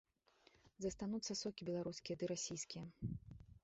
[0.85, 2.85] Застануцца сокі беларускія ды расійскія.